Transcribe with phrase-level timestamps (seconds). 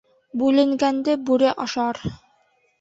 [0.41, 2.05] Бүленгәнде бүре ашар.